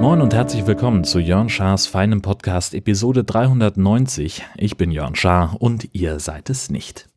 [0.00, 4.44] Moin und herzlich willkommen zu Jörn Schars feinem Podcast Episode 390.
[4.56, 7.08] Ich bin Jörn Schaar und ihr seid es nicht.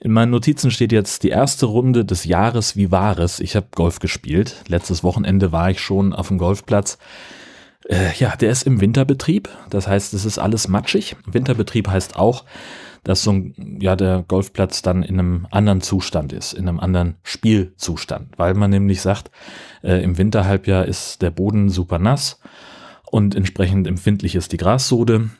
[0.00, 3.40] In meinen Notizen steht jetzt die erste Runde des Jahres wie Wahres.
[3.40, 4.56] Ich habe Golf gespielt.
[4.68, 6.98] Letztes Wochenende war ich schon auf dem Golfplatz.
[7.88, 9.48] Äh, ja, der ist im Winterbetrieb.
[9.70, 11.16] Das heißt, es ist alles matschig.
[11.26, 12.44] Winterbetrieb heißt auch,
[13.02, 17.16] dass so ein, ja, der Golfplatz dann in einem anderen Zustand ist, in einem anderen
[17.22, 18.36] Spielzustand.
[18.36, 19.30] Weil man nämlich sagt,
[19.82, 22.40] äh, im Winterhalbjahr ist der Boden super nass
[23.10, 25.30] und entsprechend empfindlich ist die Grassode.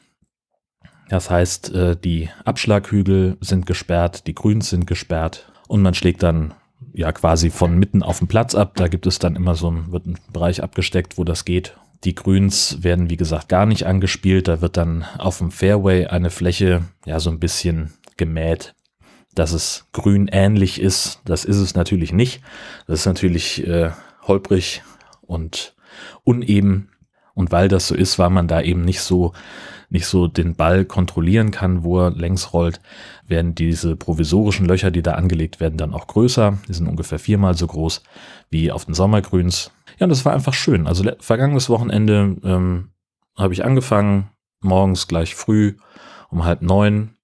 [1.10, 6.54] Das heißt, äh, die Abschlaghügel sind gesperrt, die Grüns sind gesperrt und man schlägt dann
[6.94, 8.72] ja quasi von mitten auf dem Platz ab.
[8.76, 11.76] Da gibt es dann immer so ein, wird ein Bereich abgesteckt, wo das geht.
[12.04, 14.48] Die Grüns werden, wie gesagt, gar nicht angespielt.
[14.48, 18.74] Da wird dann auf dem Fairway eine Fläche ja so ein bisschen gemäht,
[19.34, 21.20] dass es grün ähnlich ist.
[21.24, 22.40] Das ist es natürlich nicht.
[22.86, 23.90] Das ist natürlich äh,
[24.22, 24.82] holprig
[25.22, 25.74] und
[26.24, 26.90] uneben.
[27.38, 29.32] Und weil das so ist, war man da eben nicht so
[29.90, 32.80] nicht so den Ball kontrollieren kann, wo er längs rollt,
[33.28, 36.58] werden diese provisorischen Löcher, die da angelegt werden, dann auch größer.
[36.66, 38.02] Die sind ungefähr viermal so groß
[38.50, 39.70] wie auf den Sommergrüns.
[39.98, 40.88] Ja, und das war einfach schön.
[40.88, 42.90] Also vergangenes Wochenende ähm,
[43.36, 44.30] habe ich angefangen,
[44.60, 45.76] morgens gleich früh
[46.30, 47.14] um halb neun.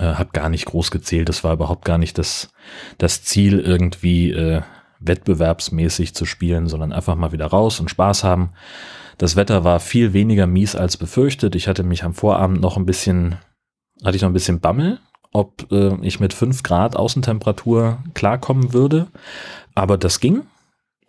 [0.00, 1.28] Äh, habe gar nicht groß gezählt.
[1.28, 2.50] Das war überhaupt gar nicht das,
[2.98, 4.62] das Ziel, irgendwie äh,
[5.06, 8.50] wettbewerbsmäßig zu spielen, sondern einfach mal wieder raus und Spaß haben.
[9.18, 11.54] Das Wetter war viel weniger mies als befürchtet.
[11.54, 13.36] Ich hatte mich am Vorabend noch ein bisschen,
[14.04, 14.98] hatte ich noch ein bisschen Bammel,
[15.32, 19.08] ob äh, ich mit fünf Grad Außentemperatur klarkommen würde.
[19.74, 20.42] Aber das ging.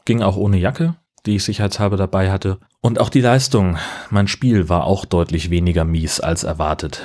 [0.05, 2.59] Ging auch ohne Jacke, die ich sicherheitshalber dabei hatte.
[2.81, 3.77] Und auch die Leistung,
[4.11, 7.01] mein Spiel war auch deutlich weniger mies als erwartet.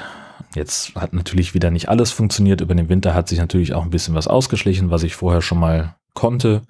[0.55, 2.61] Jetzt hat natürlich wieder nicht alles funktioniert.
[2.61, 5.59] Über den Winter hat sich natürlich auch ein bisschen was ausgeschlichen, was ich vorher schon
[5.59, 6.63] mal konnte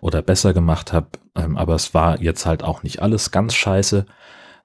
[0.00, 1.08] oder besser gemacht habe.
[1.34, 4.06] Ähm, aber es war jetzt halt auch nicht alles ganz scheiße.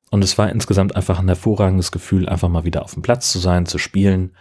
[0.10, 3.40] Und es war insgesamt einfach ein hervorragendes Gefühl, einfach mal wieder auf dem Platz zu
[3.40, 4.36] sein, zu spielen.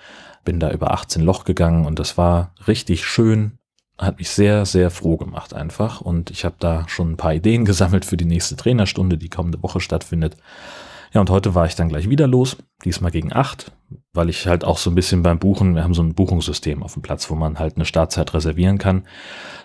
[0.45, 3.59] Bin da über 18 Loch gegangen und das war richtig schön.
[3.97, 6.01] Hat mich sehr, sehr froh gemacht einfach.
[6.01, 9.63] Und ich habe da schon ein paar Ideen gesammelt für die nächste Trainerstunde, die kommende
[9.63, 10.37] Woche stattfindet.
[11.13, 13.73] Ja, und heute war ich dann gleich wieder los, diesmal gegen acht,
[14.13, 16.95] weil ich halt auch so ein bisschen beim Buchen, wir haben so ein Buchungssystem auf
[16.95, 19.05] dem Platz, wo man halt eine Startzeit reservieren kann,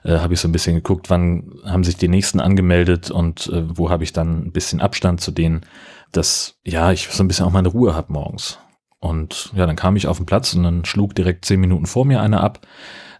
[0.03, 3.63] äh, habe ich so ein bisschen geguckt, wann haben sich die nächsten angemeldet und äh,
[3.77, 5.61] wo habe ich dann ein bisschen Abstand zu denen,
[6.11, 8.59] dass ja, ich so ein bisschen auch meine Ruhe habe morgens.
[8.99, 12.05] Und ja, dann kam ich auf den Platz und dann schlug direkt zehn Minuten vor
[12.05, 12.65] mir einer ab,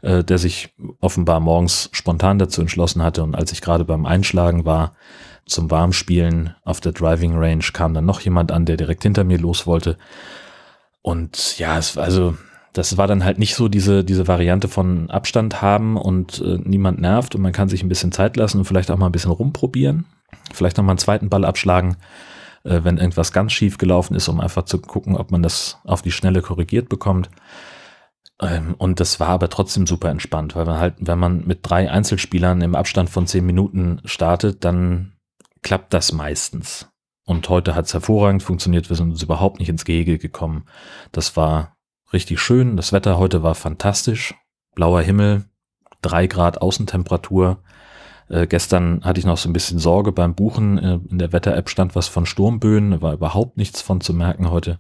[0.01, 3.23] äh, der sich offenbar morgens spontan dazu entschlossen hatte.
[3.23, 4.93] Und als ich gerade beim Einschlagen war,
[5.45, 9.37] zum Warmspielen auf der Driving Range kam dann noch jemand an, der direkt hinter mir
[9.37, 9.97] los wollte.
[11.05, 12.35] Und ja, es, also
[12.73, 16.99] das war dann halt nicht so diese, diese Variante von Abstand haben und äh, niemand
[16.99, 19.29] nervt und man kann sich ein bisschen Zeit lassen und vielleicht auch mal ein bisschen
[19.29, 20.05] rumprobieren.
[20.51, 21.97] Vielleicht noch mal einen zweiten Ball abschlagen,
[22.63, 26.01] äh, wenn irgendwas ganz schief gelaufen ist, um einfach zu gucken, ob man das auf
[26.01, 27.29] die Schnelle korrigiert bekommt.
[28.41, 31.91] Ähm, und das war aber trotzdem super entspannt, weil man halt, wenn man mit drei
[31.91, 35.13] Einzelspielern im Abstand von zehn Minuten startet, dann
[35.61, 36.87] klappt das meistens.
[37.25, 38.89] Und heute hat es hervorragend funktioniert.
[38.89, 40.65] Wir sind uns überhaupt nicht ins Gehege gekommen.
[41.11, 41.75] Das war
[42.13, 42.77] richtig schön.
[42.77, 44.35] Das Wetter heute war fantastisch.
[44.75, 45.45] Blauer Himmel,
[46.01, 47.63] drei Grad Außentemperatur.
[48.29, 50.77] Äh, gestern hatte ich noch so ein bisschen Sorge beim Buchen.
[50.77, 53.01] Äh, in der Wetter-App stand was von Sturmböen.
[53.01, 54.79] War überhaupt nichts von zu merken heute.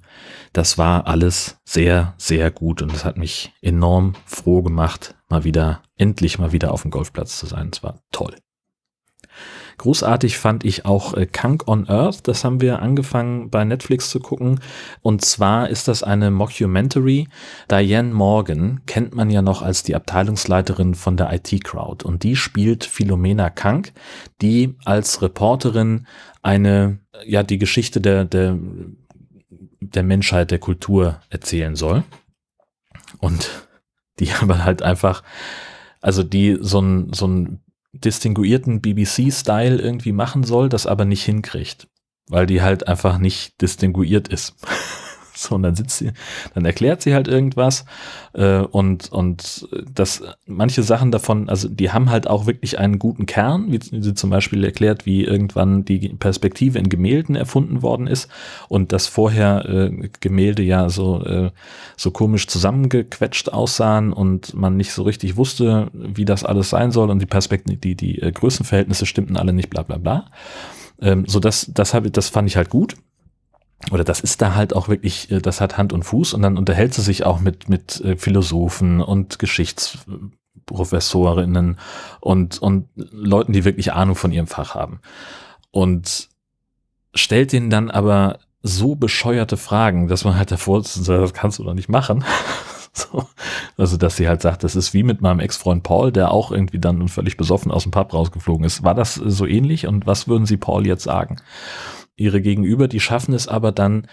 [0.53, 5.81] Das war alles sehr, sehr gut und es hat mich enorm froh gemacht, mal wieder,
[5.95, 7.69] endlich mal wieder auf dem Golfplatz zu sein.
[7.71, 8.35] Es war toll.
[9.77, 12.27] Großartig fand ich auch äh, Kunk on Earth.
[12.27, 14.59] Das haben wir angefangen bei Netflix zu gucken.
[15.01, 17.27] Und zwar ist das eine Mockumentary.
[17.69, 22.05] Diane Morgan kennt man ja noch als die Abteilungsleiterin von der IT Crowd.
[22.05, 23.93] Und die spielt Philomena Kunk,
[24.41, 26.07] die als Reporterin
[26.41, 28.57] eine, ja, die Geschichte der, der,
[29.79, 32.03] der Menschheit, der Kultur erzählen soll.
[33.19, 33.67] Und
[34.19, 35.23] die aber halt einfach,
[36.01, 37.64] also die so ein, so ein
[38.03, 41.87] distinguierten BBC-Style irgendwie machen soll, das aber nicht hinkriegt,
[42.29, 44.55] weil die halt einfach nicht distinguiert ist.
[45.35, 46.11] So, und dann sitzt sie,
[46.53, 47.85] dann erklärt sie halt irgendwas
[48.33, 53.25] äh, und, und das, manche Sachen davon, also die haben halt auch wirklich einen guten
[53.25, 58.29] Kern, wie sie zum Beispiel erklärt, wie irgendwann die Perspektive in Gemälden erfunden worden ist
[58.69, 61.51] und dass vorher äh, Gemälde ja so, äh,
[61.97, 67.09] so komisch zusammengequetscht aussahen und man nicht so richtig wusste, wie das alles sein soll
[67.09, 70.25] und die Perspektive, die, die äh, Größenverhältnisse stimmten alle nicht, bla bla bla.
[71.01, 72.95] Ähm, so das, das, hab, das fand ich halt gut.
[73.91, 76.57] Oder das ist da halt auch wirklich, äh, das hat Hand und Fuß und dann
[76.57, 81.79] unterhält sie sich auch mit, mit äh, Philosophen und Geschichtsprofessorinnen
[82.19, 84.99] und, und Leuten, die wirklich Ahnung von ihrem Fach haben.
[85.71, 86.29] Und
[87.13, 91.63] stellt denen dann aber so bescheuerte Fragen, dass man halt davor sitzt das kannst du
[91.63, 92.23] doch nicht machen.
[92.93, 93.27] so.
[93.77, 96.79] Also, dass sie halt sagt, das ist wie mit meinem Ex-Freund Paul, der auch irgendwie
[96.79, 98.83] dann völlig besoffen aus dem Pub rausgeflogen ist.
[98.83, 99.85] War das so ähnlich?
[99.85, 101.37] Und was würden Sie Paul jetzt sagen?
[102.15, 104.07] Ihre Gegenüber, die schaffen es aber dann,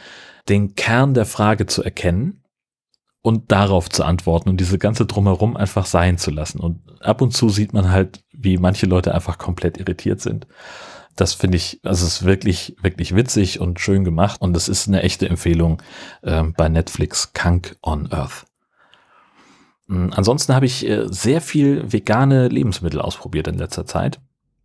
[0.49, 2.43] den Kern der Frage zu erkennen
[3.23, 6.59] und darauf zu antworten und diese ganze Drumherum einfach sein zu lassen.
[6.59, 10.47] Und ab und zu sieht man halt, wie manche Leute einfach komplett irritiert sind.
[11.15, 14.89] Das finde ich, also es ist wirklich, wirklich witzig und schön gemacht und es ist
[14.89, 15.83] eine echte Empfehlung
[16.23, 18.47] äh, bei Netflix, Kunk on Earth.
[19.89, 24.21] Hm, ansonsten habe ich äh, sehr viel vegane Lebensmittel ausprobiert in letzter Zeit.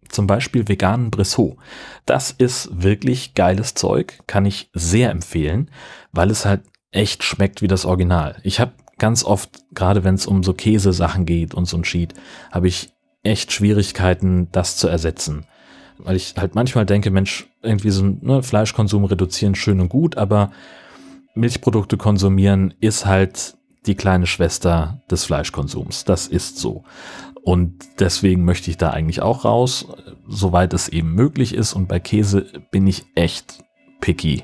[0.09, 1.57] Zum Beispiel veganen Brissot.
[2.06, 5.69] Das ist wirklich geiles Zeug, kann ich sehr empfehlen,
[6.12, 6.62] weil es halt
[6.92, 8.38] echt schmeckt wie das Original.
[8.44, 12.13] Ich habe ganz oft, gerade wenn es um so Käsesachen geht und so ein Sheet,
[12.51, 12.92] habe ich
[13.24, 15.45] echt Schwierigkeiten, das zu ersetzen.
[15.98, 20.18] Weil ich halt manchmal denke, Mensch, irgendwie so ein ne, Fleischkonsum reduzieren schön und gut,
[20.18, 20.51] aber
[21.36, 23.56] Milchprodukte konsumieren ist halt
[23.88, 26.06] die kleine Schwester des Fleischkonsums.
[26.06, 26.84] Das ist so.
[27.44, 29.88] Und deswegen möchte ich da eigentlich auch raus,
[30.28, 31.74] soweit es eben möglich ist.
[31.74, 33.63] Und bei Käse bin ich echt
[34.01, 34.44] picky,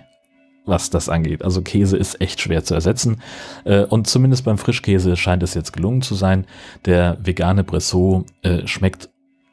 [0.66, 1.44] was das angeht.
[1.44, 3.22] Also Käse ist echt schwer zu ersetzen.
[3.66, 6.46] Äh, und zumindest beim Frischkäse scheint es jetzt gelungen zu sein.
[6.86, 9.10] Der vegane Bressot äh, schmeckt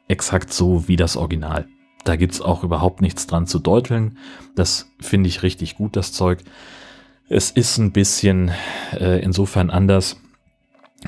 [0.07, 1.67] exakt so wie das Original.
[2.03, 4.17] Da gibt es auch überhaupt nichts dran zu deuteln.
[4.55, 6.39] Das finde ich richtig gut, das Zeug.
[7.33, 8.51] Es ist ein bisschen
[8.91, 10.17] äh, insofern anders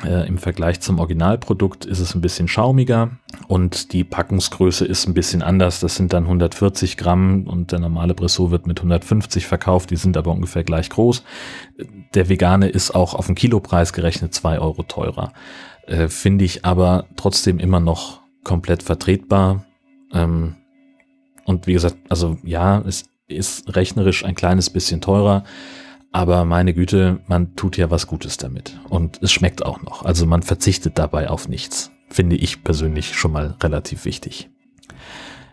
[0.05, 3.11] äh, Im Vergleich zum Originalprodukt ist es ein bisschen schaumiger
[3.47, 5.81] und die Packungsgröße ist ein bisschen anders.
[5.81, 9.91] Das sind dann 140 Gramm und der normale Bressot wird mit 150 verkauft.
[9.91, 11.23] Die sind aber ungefähr gleich groß.
[12.15, 15.33] Der vegane ist auch auf den Kilopreis gerechnet zwei Euro teurer.
[15.85, 19.65] Äh, Finde ich aber trotzdem immer noch komplett vertretbar.
[20.11, 20.55] Ähm,
[21.45, 25.43] und wie gesagt, also ja, es ist rechnerisch ein kleines bisschen teurer.
[26.13, 28.79] Aber meine Güte, man tut ja was Gutes damit.
[28.87, 30.05] Und es schmeckt auch noch.
[30.05, 31.91] Also man verzichtet dabei auf nichts.
[32.07, 34.49] Finde ich persönlich schon mal relativ wichtig.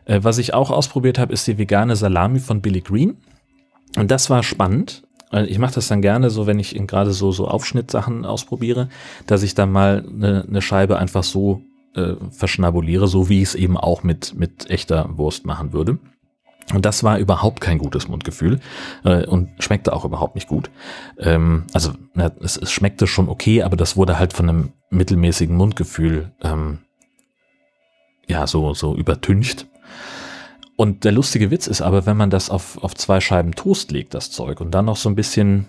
[0.05, 3.17] Äh, was ich auch ausprobiert habe, ist die vegane Salami von Billy Green.
[3.97, 5.03] Und das war spannend.
[5.47, 8.89] Ich mache das dann gerne so, wenn ich gerade so, so Aufschnittsachen ausprobiere,
[9.27, 11.63] dass ich dann mal eine, eine Scheibe einfach so
[11.95, 15.99] äh, verschnabuliere, so wie ich es eben auch mit, mit echter Wurst machen würde.
[16.73, 18.61] Und das war überhaupt kein gutes Mundgefühl
[19.05, 20.71] äh, und schmeckte auch überhaupt nicht gut.
[21.19, 25.57] Ähm, also na, es, es, schmeckte schon okay, aber das wurde halt von einem mittelmäßigen
[25.57, 26.79] Mundgefühl ähm,
[28.27, 29.67] ja so so übertüncht.
[30.77, 34.15] Und der lustige Witz ist aber, wenn man das auf, auf zwei Scheiben Toast legt,
[34.15, 35.67] das Zeug, und dann noch so ein bisschen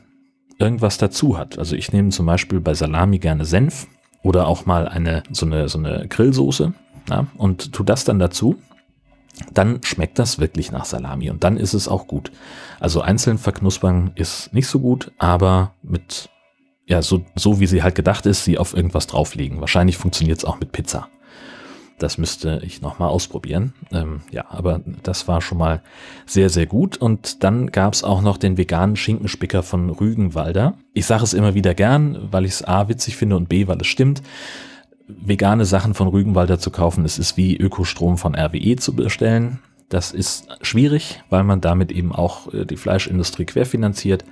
[0.57, 1.59] irgendwas dazu hat.
[1.59, 3.87] Also ich nehme zum Beispiel bei Salami gerne Senf
[4.23, 6.73] oder auch mal eine so eine so eine Grillsoße
[7.09, 8.57] ja, und tu das dann dazu
[9.53, 12.31] dann schmeckt das wirklich nach Salami und dann ist es auch gut.
[12.79, 16.29] Also einzeln verknuspern ist nicht so gut, aber mit,
[16.85, 19.61] ja, so, so wie sie halt gedacht ist, sie auf irgendwas drauflegen.
[19.61, 21.07] Wahrscheinlich funktioniert es auch mit Pizza.
[21.97, 23.73] Das müsste ich nochmal ausprobieren.
[23.91, 25.83] Ähm, ja, aber das war schon mal
[26.25, 26.97] sehr, sehr gut.
[26.97, 30.73] Und dann gab es auch noch den veganen Schinkenspicker von Rügenwalder.
[30.95, 33.79] Ich sage es immer wieder gern, weil ich es A witzig finde und B, weil
[33.79, 34.23] es stimmt
[35.19, 37.05] vegane Sachen von Rügenwalder zu kaufen.
[37.05, 39.59] Es ist wie Ökostrom von RWE zu bestellen.
[39.89, 44.23] Das ist schwierig, weil man damit eben auch äh, die Fleischindustrie querfinanziert.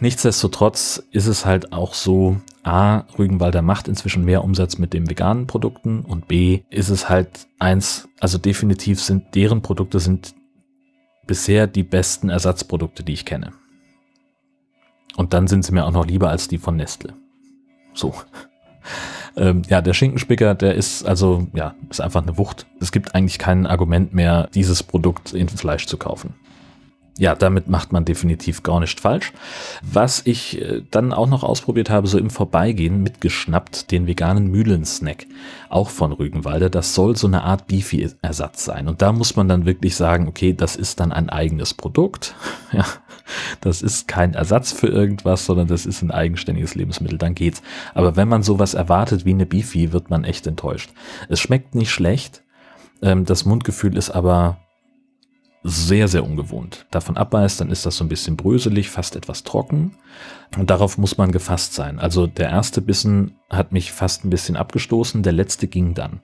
[0.00, 5.46] Nichtsdestotrotz ist es halt auch so, A, Rügenwalder macht inzwischen mehr Umsatz mit den veganen
[5.46, 10.34] Produkten und B, ist es halt eins, also definitiv sind deren Produkte sind
[11.26, 13.52] bisher die besten Ersatzprodukte, die ich kenne.
[15.16, 17.14] Und dann sind sie mir auch noch lieber als die von Nestle.
[17.94, 18.14] So.
[19.36, 22.66] Ähm, ja, der Schinkenspicker, der ist also, ja, ist einfach eine Wucht.
[22.80, 26.34] Es gibt eigentlich kein Argument mehr, dieses Produkt in Fleisch zu kaufen.
[27.16, 29.32] Ja, damit macht man definitiv gar nicht falsch.
[29.82, 35.26] Was ich äh, dann auch noch ausprobiert habe, so im Vorbeigehen mitgeschnappt, den veganen Mühlensnack,
[35.68, 36.70] auch von Rügenwalder.
[36.70, 38.88] Das soll so eine Art Beefy-Ersatz sein.
[38.88, 42.34] Und da muss man dann wirklich sagen, okay, das ist dann ein eigenes Produkt.
[42.72, 42.84] Ja,
[43.60, 47.62] das ist kein Ersatz für irgendwas, sondern das ist ein eigenständiges Lebensmittel, dann geht's.
[47.94, 50.90] Aber wenn man sowas erwartet wie eine Beefy, wird man echt enttäuscht.
[51.28, 52.42] Es schmeckt nicht schlecht,
[53.00, 54.58] ähm, das Mundgefühl ist aber
[55.64, 56.86] sehr, sehr ungewohnt.
[56.90, 59.96] Davon abbeißt, dann ist das so ein bisschen bröselig, fast etwas trocken.
[60.58, 61.98] Und darauf muss man gefasst sein.
[61.98, 66.20] Also der erste Bissen hat mich fast ein bisschen abgestoßen, der letzte ging dann.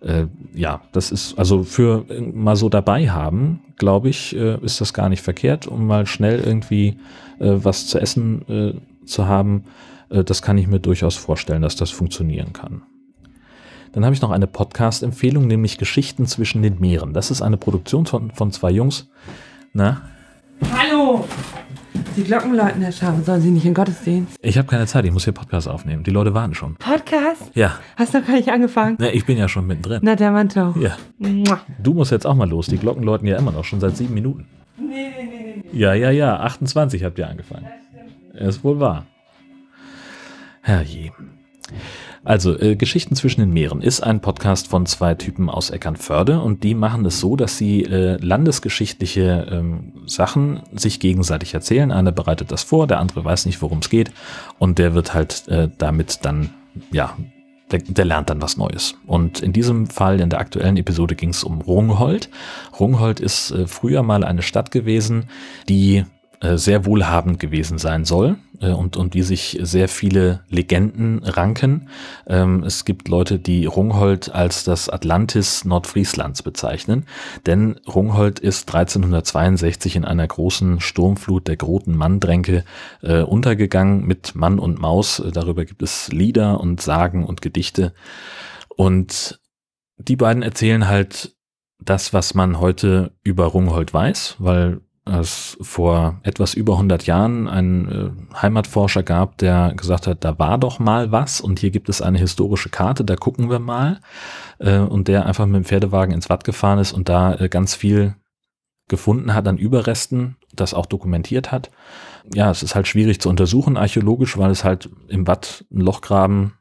[0.00, 4.94] äh, ja, das ist also für mal so dabei haben, glaube ich, äh, ist das
[4.94, 6.98] gar nicht verkehrt, um mal schnell irgendwie
[7.40, 9.64] äh, was zu essen äh, zu haben.
[10.10, 12.82] Äh, das kann ich mir durchaus vorstellen, dass das funktionieren kann.
[13.92, 17.12] Dann habe ich noch eine Podcast-Empfehlung, nämlich Geschichten zwischen den Meeren.
[17.14, 19.08] Das ist eine Produktion von, von zwei Jungs.
[19.72, 20.02] Na?
[20.76, 21.24] Hallo!
[22.16, 23.22] Die Glocken läuten, Herr Schafe.
[23.22, 24.36] Sollen Sie nicht in Gottesdienst?
[24.42, 26.02] Ich habe keine Zeit, ich muss hier Podcast aufnehmen.
[26.04, 26.74] Die Leute warten schon.
[26.76, 27.50] Podcast?
[27.54, 27.78] Ja.
[27.96, 28.96] Hast noch gar nicht angefangen?
[28.98, 30.00] Na, ich bin ja schon mittendrin.
[30.02, 30.76] Na, der Mann doch.
[30.76, 30.96] Ja.
[31.18, 31.60] Mua.
[31.82, 32.66] Du musst jetzt auch mal los.
[32.66, 34.46] Die Glocken läuten ja immer noch, schon seit sieben Minuten.
[34.76, 35.78] Nee, nee, nee, nee.
[35.78, 36.38] Ja, ja, ja.
[36.40, 37.66] 28 habt ihr angefangen.
[38.34, 39.06] Ist wohl wahr.
[40.62, 41.12] Herrje.
[42.28, 46.62] Also, äh, Geschichten zwischen den Meeren ist ein Podcast von zwei Typen aus Eckernförde und
[46.62, 51.90] die machen es so, dass sie äh, landesgeschichtliche ähm, Sachen sich gegenseitig erzählen.
[51.90, 54.10] Einer bereitet das vor, der andere weiß nicht, worum es geht
[54.58, 56.50] und der wird halt äh, damit dann,
[56.92, 57.16] ja,
[57.70, 58.96] der, der lernt dann was Neues.
[59.06, 62.28] Und in diesem Fall, in der aktuellen Episode, ging es um Rungholt.
[62.78, 65.30] Rungholt ist äh, früher mal eine Stadt gewesen,
[65.66, 66.04] die
[66.40, 71.88] äh, sehr wohlhabend gewesen sein soll äh, und um die sich sehr viele Legenden ranken.
[72.26, 77.06] Ähm, es gibt Leute, die Rungholt als das Atlantis Nordfrieslands bezeichnen,
[77.46, 82.64] denn Rungholt ist 1362 in einer großen Sturmflut der Groten Manndränke
[83.02, 85.20] äh, untergegangen mit Mann und Maus.
[85.20, 87.92] Äh, Darüber gibt es Lieder und Sagen und Gedichte.
[88.76, 89.40] Und
[89.98, 91.34] die beiden erzählen halt
[91.80, 97.88] das, was man heute über Rungholt weiß, weil es vor etwas über 100 Jahren einen
[98.32, 102.02] äh, Heimatforscher gab, der gesagt hat, da war doch mal was und hier gibt es
[102.02, 104.00] eine historische Karte, da gucken wir mal.
[104.58, 107.74] Äh, und der einfach mit dem Pferdewagen ins Watt gefahren ist und da äh, ganz
[107.74, 108.14] viel
[108.88, 111.70] gefunden hat an Überresten, das auch dokumentiert hat.
[112.32, 116.00] Ja, es ist halt schwierig zu untersuchen archäologisch, weil es halt im Watt ein Loch
[116.00, 116.54] graben,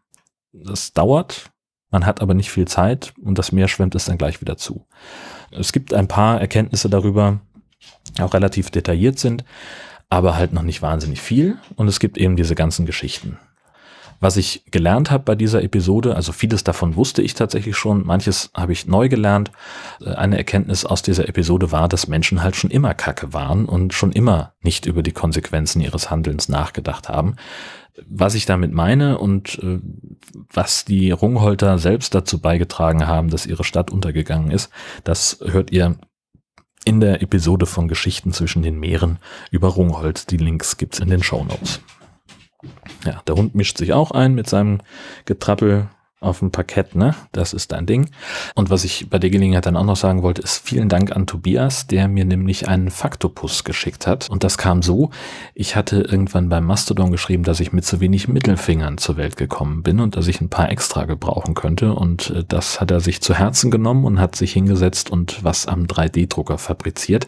[0.52, 1.52] das dauert.
[1.90, 4.86] Man hat aber nicht viel Zeit und das Meer schwemmt es dann gleich wieder zu.
[5.52, 7.40] Es gibt ein paar Erkenntnisse darüber,
[8.22, 9.44] auch relativ detailliert sind,
[10.10, 11.58] aber halt noch nicht wahnsinnig viel.
[11.76, 13.38] Und es gibt eben diese ganzen Geschichten.
[14.20, 18.50] Was ich gelernt habe bei dieser Episode, also vieles davon wusste ich tatsächlich schon, manches
[18.56, 19.52] habe ich neu gelernt.
[20.02, 23.94] Äh, eine Erkenntnis aus dieser Episode war, dass Menschen halt schon immer Kacke waren und
[23.94, 27.36] schon immer nicht über die Konsequenzen ihres Handelns nachgedacht haben.
[28.08, 29.80] Was ich damit meine und äh,
[30.52, 34.72] was die Rungholter selbst dazu beigetragen haben, dass ihre Stadt untergegangen ist,
[35.04, 35.96] das hört ihr
[36.88, 39.20] in der Episode von Geschichten zwischen den Meeren
[39.52, 40.32] über Rungholt.
[40.32, 41.82] Die Links gibt's in den Show Notes.
[43.04, 44.80] Ja, der Hund mischt sich auch ein mit seinem
[45.26, 47.14] Getrappel auf dem Parkett, ne?
[47.32, 48.10] Das ist dein Ding.
[48.56, 51.28] Und was ich bei der Gelegenheit dann auch noch sagen wollte, ist vielen Dank an
[51.28, 54.28] Tobias, der mir nämlich einen Faktopus geschickt hat.
[54.28, 55.12] Und das kam so,
[55.54, 59.84] ich hatte irgendwann beim Mastodon geschrieben, dass ich mit zu wenig Mittelfingern zur Welt gekommen
[59.84, 61.94] bin und dass ich ein paar extra gebrauchen könnte.
[61.94, 65.68] Und äh, das hat er sich zu Herzen genommen und hat sich hingesetzt und was
[65.68, 67.28] am 3D-Drucker fabriziert,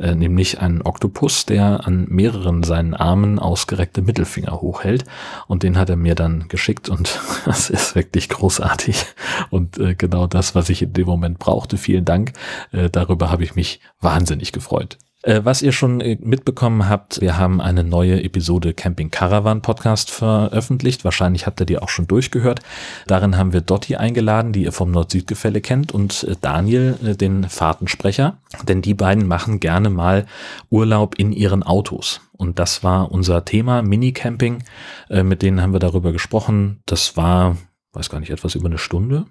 [0.00, 5.04] äh, nämlich einen Oktopus, der an mehreren seinen Armen ausgereckte Mittelfinger hochhält.
[5.46, 9.06] Und den hat er mir dann geschickt und das ist wirklich großartig
[9.50, 11.76] und äh, genau das, was ich in dem Moment brauchte.
[11.76, 12.32] Vielen Dank.
[12.72, 14.98] Äh, darüber habe ich mich wahnsinnig gefreut.
[15.24, 20.10] Äh, was ihr schon äh, mitbekommen habt, wir haben eine neue Episode Camping Caravan Podcast
[20.10, 21.04] veröffentlicht.
[21.04, 22.60] Wahrscheinlich habt ihr die auch schon durchgehört.
[23.06, 28.36] Darin haben wir Dotti eingeladen, die ihr vom Nord-Süd-Gefälle kennt, und äh, Daniel, den Fahrtensprecher.
[28.68, 30.26] Denn die beiden machen gerne mal
[30.68, 32.20] Urlaub in ihren Autos.
[32.32, 34.62] Und das war unser Thema, Minicamping.
[35.08, 36.80] Mit denen haben wir darüber gesprochen.
[36.86, 37.56] Das war,
[37.94, 39.26] weiß gar nicht, etwas über eine Stunde.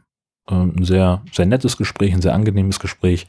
[0.46, 3.28] Ein sehr, sehr nettes Gespräch, ein sehr angenehmes Gespräch.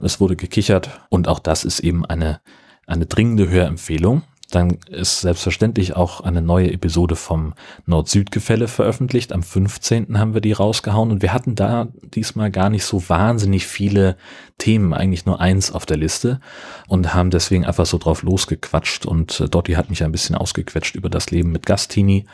[0.00, 2.40] Es wurde gekichert und auch das ist eben eine,
[2.86, 4.22] eine dringende Hörempfehlung.
[4.50, 7.54] Dann ist selbstverständlich auch eine neue Episode vom
[7.86, 9.32] Nord-Süd-Gefälle veröffentlicht.
[9.32, 10.18] Am 15.
[10.18, 14.16] haben wir die rausgehauen und wir hatten da diesmal gar nicht so wahnsinnig viele
[14.58, 16.40] Themen, eigentlich nur eins auf der Liste
[16.88, 20.96] und haben deswegen einfach so drauf losgequatscht und äh, Dotti hat mich ein bisschen ausgequetscht
[20.96, 22.26] über das Leben mit Gastini.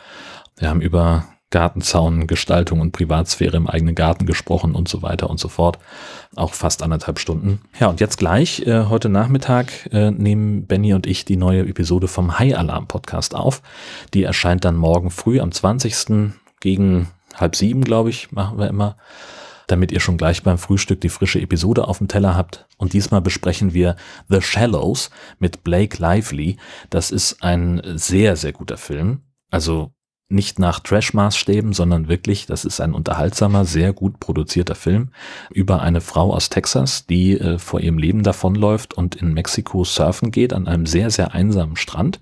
[0.57, 5.39] Wir haben über Gartenzaun, Gestaltung und Privatsphäre im eigenen Garten gesprochen und so weiter und
[5.39, 5.79] so fort.
[6.35, 7.61] Auch fast anderthalb Stunden.
[7.79, 12.07] Ja, und jetzt gleich, äh, heute Nachmittag, äh, nehmen Benny und ich die neue Episode
[12.07, 13.61] vom High Alarm Podcast auf.
[14.13, 16.33] Die erscheint dann morgen früh am 20.
[16.59, 18.97] gegen halb sieben, glaube ich, machen wir immer
[19.67, 22.65] damit ihr schon gleich beim Frühstück die frische Episode auf dem Teller habt.
[22.77, 23.97] Und diesmal besprechen wir
[24.29, 26.57] The Shallows mit Blake Lively.
[26.89, 29.23] Das ist ein sehr, sehr guter Film.
[29.49, 29.91] Also
[30.29, 35.09] nicht nach Trash-Maßstäben, sondern wirklich, das ist ein unterhaltsamer, sehr gut produzierter Film
[35.51, 40.31] über eine Frau aus Texas, die äh, vor ihrem Leben davonläuft und in Mexiko surfen
[40.31, 42.19] geht an einem sehr, sehr einsamen Strand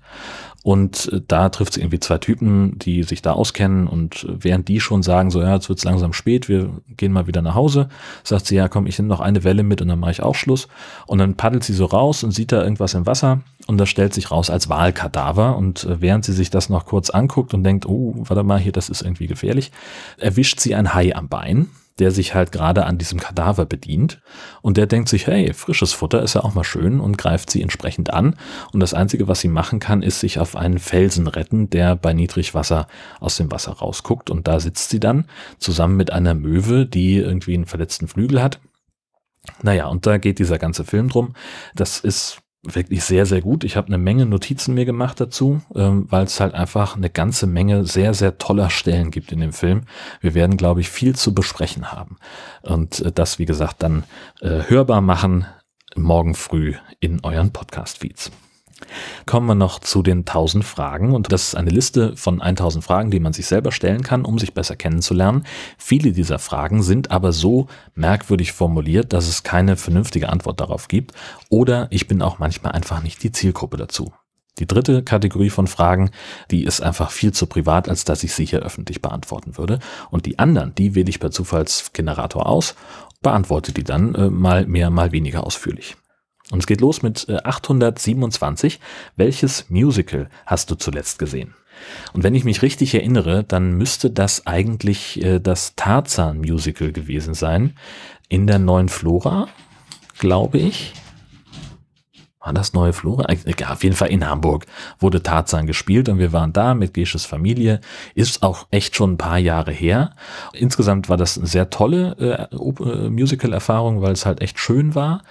[0.66, 3.86] und äh, da trifft sie irgendwie zwei Typen, die sich da auskennen.
[3.86, 7.28] Und äh, während die schon sagen, so ja, jetzt wird's langsam spät, wir gehen mal
[7.28, 7.88] wieder nach Hause,
[8.24, 10.34] sagt sie, ja, komm, ich nehme noch eine Welle mit und dann mache ich auch
[10.34, 10.66] Schluss.
[11.06, 14.14] Und dann paddelt sie so raus und sieht da irgendwas im Wasser und das stellt
[14.14, 15.56] sich raus als Wahlkadaver.
[15.56, 18.72] Und äh, während sie sich das noch kurz anguckt und denkt, oh, warte mal, hier,
[18.72, 19.72] das ist irgendwie gefährlich,
[20.18, 21.68] erwischt sie ein Hai am Bein
[21.98, 24.20] der sich halt gerade an diesem Kadaver bedient
[24.60, 27.62] und der denkt sich, hey, frisches Futter ist ja auch mal schön und greift sie
[27.62, 28.36] entsprechend an
[28.72, 32.12] und das Einzige, was sie machen kann, ist sich auf einen Felsen retten, der bei
[32.12, 32.86] Niedrigwasser
[33.20, 35.26] aus dem Wasser rausguckt und da sitzt sie dann
[35.58, 38.60] zusammen mit einer Möwe, die irgendwie einen verletzten Flügel hat.
[39.62, 41.34] Naja, und da geht dieser ganze Film drum.
[41.74, 42.42] Das ist
[42.74, 43.64] wirklich sehr, sehr gut.
[43.64, 47.46] Ich habe eine Menge Notizen mir gemacht dazu, ähm, weil es halt einfach eine ganze
[47.46, 49.82] Menge sehr, sehr toller Stellen gibt in dem Film.
[50.20, 52.16] Wir werden, glaube ich, viel zu besprechen haben.
[52.62, 54.04] Und äh, das, wie gesagt, dann
[54.40, 55.46] äh, hörbar machen
[55.94, 58.30] morgen früh in euren Podcast-Feeds.
[59.24, 63.10] Kommen wir noch zu den 1000 Fragen und das ist eine Liste von 1000 Fragen,
[63.10, 65.44] die man sich selber stellen kann, um sich besser kennenzulernen.
[65.78, 71.12] Viele dieser Fragen sind aber so merkwürdig formuliert, dass es keine vernünftige Antwort darauf gibt
[71.48, 74.12] oder ich bin auch manchmal einfach nicht die Zielgruppe dazu.
[74.58, 76.10] Die dritte Kategorie von Fragen,
[76.50, 79.80] die ist einfach viel zu privat, als dass ich sie hier öffentlich beantworten würde.
[80.10, 82.74] Und die anderen, die wähle ich per Zufallsgenerator aus,
[83.20, 85.96] beantworte die dann äh, mal mehr, mal weniger ausführlich.
[86.50, 88.74] Und es geht los mit 827.
[88.74, 88.78] Äh,
[89.16, 91.54] Welches Musical hast du zuletzt gesehen?
[92.12, 97.76] Und wenn ich mich richtig erinnere, dann müsste das eigentlich äh, das Tarzan-Musical gewesen sein.
[98.28, 99.48] In der neuen Flora,
[100.18, 100.94] glaube ich
[102.46, 103.26] war das Neue Flora?
[103.58, 104.66] Ja, auf jeden Fall in Hamburg
[105.00, 107.80] wurde Tarzan gespielt und wir waren da mit Gesches Familie.
[108.14, 110.12] Ist auch echt schon ein paar Jahre her.
[110.52, 115.22] Insgesamt war das eine sehr tolle äh, äh, Musical-Erfahrung, weil es halt echt schön war.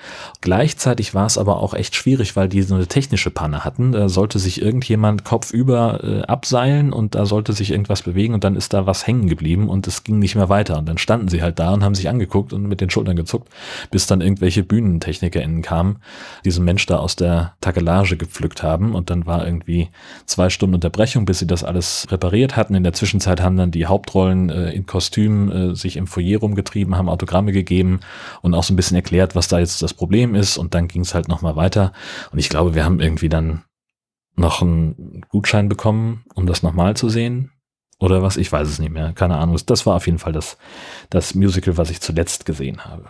[0.41, 3.93] Gleichzeitig war es aber auch echt schwierig, weil die so eine technische Panne hatten.
[3.93, 8.57] Da sollte sich irgendjemand kopfüber äh, abseilen und da sollte sich irgendwas bewegen und dann
[8.57, 10.77] ist da was hängen geblieben und es ging nicht mehr weiter.
[10.79, 13.47] Und dann standen sie halt da und haben sich angeguckt und mit den Schultern gezuckt,
[13.89, 16.01] bis dann irgendwelche BühnentechnikerInnen kamen,
[16.43, 19.89] diesen Mensch da aus der Takelage gepflückt haben und dann war irgendwie
[20.25, 22.73] zwei Stunden Unterbrechung, bis sie das alles repariert hatten.
[22.73, 26.97] In der Zwischenzeit haben dann die Hauptrollen äh, in Kostüm äh, sich im Foyer rumgetrieben,
[26.97, 27.99] haben Autogramme gegeben
[28.41, 31.03] und auch so ein bisschen erklärt, was da jetzt das Problem ist und dann ging
[31.03, 31.93] es halt nochmal weiter
[32.31, 33.61] und ich glaube, wir haben irgendwie dann
[34.35, 37.51] noch einen Gutschein bekommen, um das nochmal zu sehen.
[37.99, 39.57] Oder was, ich weiß es nicht mehr, keine Ahnung.
[39.65, 40.57] Das war auf jeden Fall das,
[41.09, 43.05] das Musical, was ich zuletzt gesehen habe.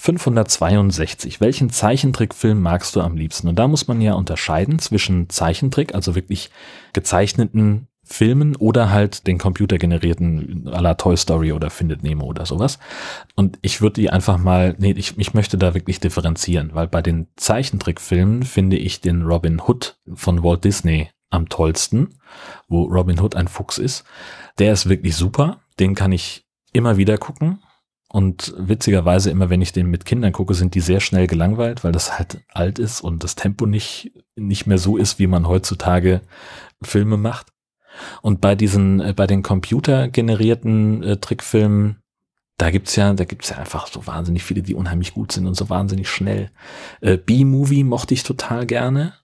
[0.00, 1.42] 562.
[1.42, 3.48] Welchen Zeichentrickfilm magst du am liebsten?
[3.48, 6.48] Und da muss man ja unterscheiden zwischen Zeichentrick, also wirklich
[6.94, 12.78] gezeichneten Filmen oder halt den computergenerierten à la Toy Story oder Findet Nemo oder sowas.
[13.36, 17.02] Und ich würde die einfach mal, nee, ich, ich möchte da wirklich differenzieren, weil bei
[17.02, 22.14] den Zeichentrickfilmen finde ich den Robin Hood von Walt Disney am tollsten,
[22.68, 24.04] wo Robin Hood ein Fuchs ist.
[24.58, 27.58] Der ist wirklich super, den kann ich immer wieder gucken
[28.12, 31.92] und witzigerweise, immer wenn ich den mit Kindern gucke, sind die sehr schnell gelangweilt, weil
[31.92, 36.20] das halt alt ist und das Tempo nicht, nicht mehr so ist, wie man heutzutage
[36.82, 37.52] Filme macht.
[38.20, 42.02] Und bei diesen, äh, bei den computergenerierten äh, Trickfilmen,
[42.56, 45.54] da gibt's ja, da gibt's ja einfach so wahnsinnig viele, die unheimlich gut sind und
[45.54, 46.50] so wahnsinnig schnell.
[47.00, 49.14] Äh, B-Movie mochte ich total gerne.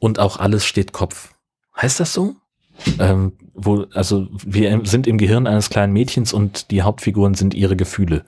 [0.00, 1.34] Und auch alles steht Kopf.
[1.76, 2.34] Heißt das so?
[2.98, 7.76] Ähm, wo, also wir sind im Gehirn eines kleinen Mädchens und die Hauptfiguren sind ihre
[7.76, 8.24] Gefühle,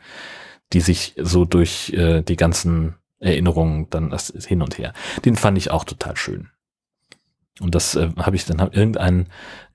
[0.72, 4.92] die sich so durch äh, die ganzen Erinnerungen dann das hin und her.
[5.24, 6.48] Den fand ich auch total schön.
[7.60, 9.26] Und das äh, habe ich dann hab irgendein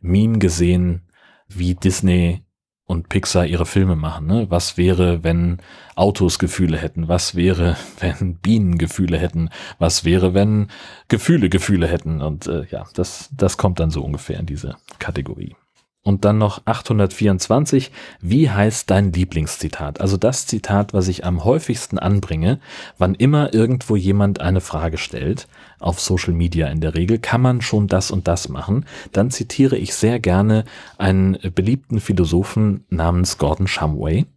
[0.01, 1.03] Meme gesehen,
[1.47, 2.44] wie Disney
[2.85, 4.27] und Pixar ihre Filme machen.
[4.27, 4.47] Ne?
[4.49, 5.57] Was wäre, wenn
[5.95, 7.07] Autos Gefühle hätten?
[7.07, 9.49] Was wäre, wenn Bienen Gefühle hätten?
[9.79, 10.67] Was wäre, wenn
[11.07, 12.21] Gefühle Gefühle hätten?
[12.21, 15.55] Und äh, ja, das, das kommt dann so ungefähr in diese Kategorie.
[16.07, 17.91] Und dann noch 824.
[18.21, 19.99] Wie heißt dein Lieblingszitat?
[19.99, 22.59] Also das Zitat, was ich am häufigsten anbringe,
[22.99, 25.47] wann immer irgendwo jemand eine Frage stellt,
[25.79, 28.85] auf Social Media in der Regel, kann man schon das und das machen.
[29.13, 30.65] Dann zitiere ich sehr gerne
[30.99, 34.27] einen beliebten Philosophen namens Gordon Shumway,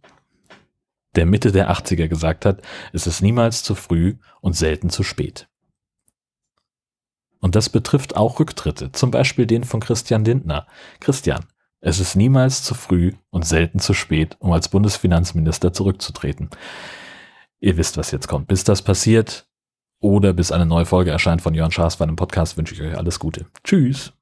[1.15, 5.47] der Mitte der 80er gesagt hat, es ist niemals zu früh und selten zu spät.
[7.41, 10.65] Und das betrifft auch Rücktritte, zum Beispiel den von Christian Lindner.
[10.99, 11.45] Christian,
[11.81, 16.49] es ist niemals zu früh und selten zu spät, um als Bundesfinanzminister zurückzutreten.
[17.59, 18.47] Ihr wisst, was jetzt kommt.
[18.47, 19.47] Bis das passiert
[20.01, 22.97] oder bis eine neue Folge erscheint von Jörn Schaas bei einem Podcast, wünsche ich euch
[22.97, 23.45] alles Gute.
[23.63, 24.13] Tschüss.